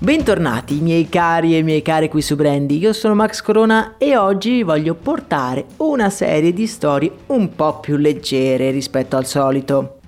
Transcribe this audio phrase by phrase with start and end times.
[0.00, 4.62] Bentornati miei cari e miei cari qui su Brandy, io sono Max Corona e oggi
[4.62, 9.98] voglio portare una serie di storie un po' più leggere rispetto al solito.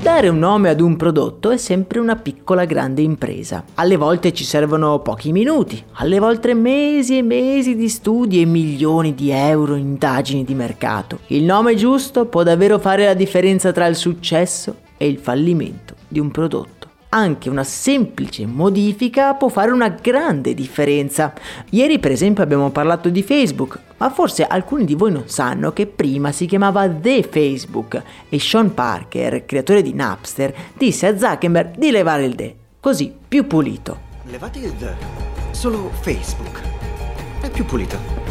[0.00, 3.62] Dare un nome ad un prodotto è sempre una piccola grande impresa.
[3.74, 9.14] Alle volte ci servono pochi minuti, alle volte mesi e mesi di studi e milioni
[9.14, 11.18] di euro in indagini di mercato.
[11.26, 16.20] Il nome giusto può davvero fare la differenza tra il successo e il fallimento di
[16.20, 16.75] un prodotto
[17.16, 21.32] anche una semplice modifica può fare una grande differenza.
[21.70, 25.86] Ieri per esempio abbiamo parlato di Facebook, ma forse alcuni di voi non sanno che
[25.86, 31.90] prima si chiamava The Facebook e Sean Parker, creatore di Napster, disse a Zuckerberg di
[31.90, 33.98] levare il The, così più pulito.
[34.24, 34.94] Levate il The,
[35.52, 36.60] solo Facebook.
[37.40, 38.25] È più pulito.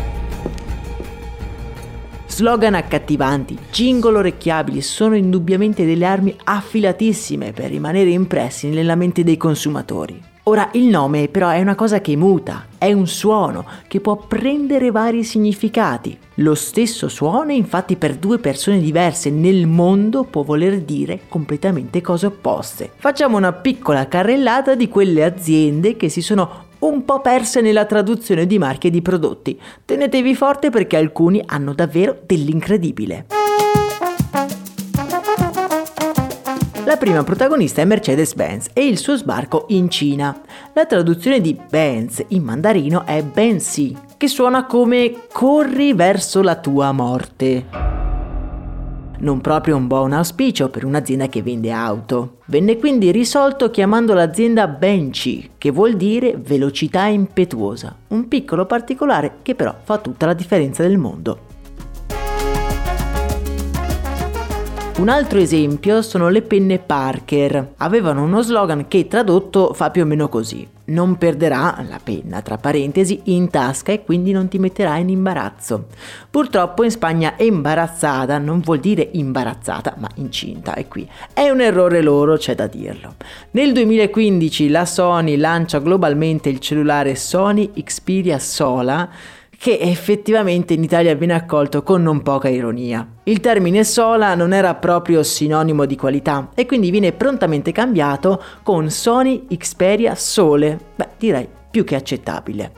[2.36, 9.38] Slogan accattivanti, jingle orecchiabili sono indubbiamente delle armi affilatissime per rimanere impressi nella mente dei
[9.38, 10.22] consumatori.
[10.48, 14.92] Ora il nome però è una cosa che muta, è un suono che può prendere
[14.92, 16.16] vari significati.
[16.40, 22.26] Lo stesso suono infatti per due persone diverse nel mondo può voler dire completamente cose
[22.26, 22.92] opposte.
[22.98, 28.46] Facciamo una piccola carrellata di quelle aziende che si sono un po' perse nella traduzione
[28.46, 29.60] di marche di prodotti.
[29.84, 33.26] Tenetevi forte perché alcuni hanno davvero dell'incredibile.
[36.86, 40.40] La prima protagonista è Mercedes-Benz e il suo sbarco in Cina.
[40.74, 46.92] La traduzione di Benz in mandarino è Benzi, che suona come corri verso la tua
[46.92, 47.85] morte
[49.20, 52.38] non proprio un buon auspicio per un'azienda che vende auto.
[52.46, 59.56] Venne quindi risolto chiamando l'azienda Benchy, che vuol dire velocità impetuosa, un piccolo particolare che
[59.56, 61.54] però fa tutta la differenza del mondo.
[64.98, 67.74] Un altro esempio sono le penne Parker.
[67.78, 70.66] Avevano uno slogan che tradotto fa più o meno così.
[70.88, 75.88] Non perderà la penna, tra parentesi, in tasca e quindi non ti metterà in imbarazzo.
[76.30, 82.02] Purtroppo in Spagna imbarazzata non vuol dire imbarazzata, ma incinta, e qui è un errore
[82.02, 83.16] loro, c'è da dirlo.
[83.52, 89.10] Nel 2015 la Sony lancia globalmente il cellulare Sony Xperia Sola
[89.58, 93.08] che effettivamente in Italia viene accolto con non poca ironia.
[93.24, 98.90] Il termine sola non era proprio sinonimo di qualità e quindi viene prontamente cambiato con
[98.90, 102.72] Sony Xperia Sole, beh direi più che accettabile.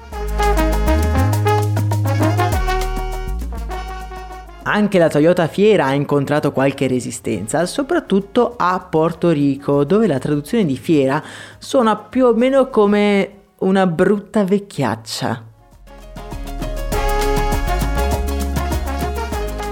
[4.64, 10.66] Anche la Toyota Fiera ha incontrato qualche resistenza, soprattutto a Porto Rico, dove la traduzione
[10.66, 11.24] di fiera
[11.58, 15.47] suona più o meno come una brutta vecchiaccia.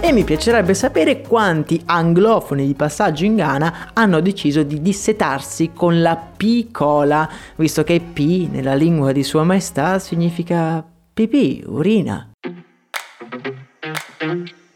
[0.08, 6.00] E mi piacerebbe sapere quanti anglofoni di passaggio in Ghana hanno deciso di dissetarsi con
[6.04, 12.30] la P-cola, visto che P nella lingua di Sua Maestà significa pipì, urina.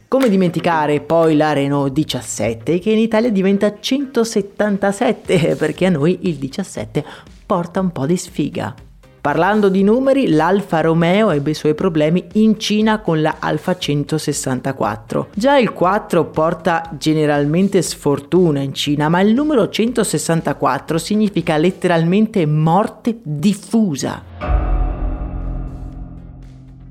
[0.08, 6.34] Come dimenticare poi la Renault 17 che in Italia diventa 177 perché a noi il
[6.34, 7.04] 17
[7.46, 8.74] porta un po' di sfiga.
[9.20, 15.28] Parlando di numeri, l'Alfa Romeo ebbe i suoi problemi in Cina con la Alfa 164.
[15.34, 23.18] Già il 4 porta generalmente sfortuna in Cina, ma il numero 164 significa letteralmente morte
[23.22, 24.24] diffusa.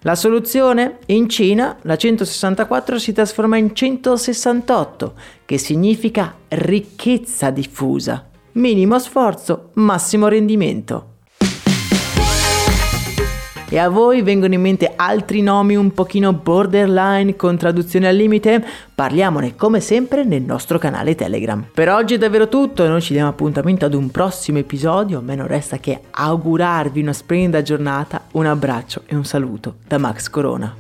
[0.02, 1.00] La soluzione?
[1.08, 5.14] In Cina la 164 si trasforma in 168,
[5.46, 8.28] che significa ricchezza diffusa.
[8.52, 11.18] Minimo sforzo, massimo rendimento.
[13.72, 18.66] E a voi vengono in mente altri nomi un pochino borderline con traduzione al limite?
[18.96, 21.64] Parliamone come sempre nel nostro canale Telegram.
[21.72, 25.36] Per oggi è davvero tutto, noi ci diamo appuntamento ad un prossimo episodio, a me
[25.36, 30.76] non resta che augurarvi una splendida giornata, un abbraccio e un saluto da Max Corona.